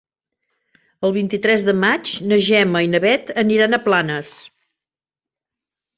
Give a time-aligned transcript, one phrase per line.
[1.09, 4.33] El vint-i-tres de maig na Gemma i na Bet aniran a Planes.